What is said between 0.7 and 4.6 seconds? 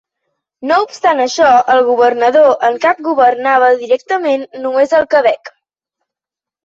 obstant això, el governador en cap governava directament